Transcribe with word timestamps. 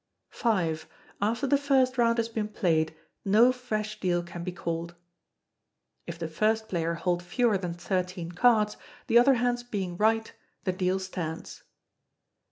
]v. 0.31 0.79
After 1.21 1.45
the 1.45 1.59
first 1.59 1.95
round 1.99 2.17
has 2.17 2.27
been 2.27 2.47
played, 2.47 2.95
no 3.23 3.51
fresh 3.51 3.99
deal 3.99 4.23
can 4.23 4.43
be 4.43 4.51
called. 4.51 4.95
[If 6.07 6.17
the 6.17 6.27
first 6.27 6.67
player 6.67 6.95
hold 6.95 7.21
fewer 7.21 7.55
than 7.59 7.75
thirteen 7.75 8.31
cards, 8.31 8.77
the 9.05 9.19
other 9.19 9.35
hands 9.35 9.61
being 9.61 9.97
right, 9.97 10.33
the 10.63 10.73
deal 10.73 10.97
stands. 10.97 11.61